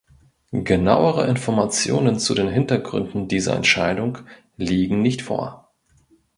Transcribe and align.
Genauere 0.51 1.27
Informationen 1.27 2.17
zu 2.17 2.33
den 2.33 2.49
Hintergründen 2.49 3.27
dieser 3.27 3.55
Entscheidung 3.55 4.17
liegen 4.57 5.03
nicht 5.03 5.21
vor. 5.21 5.71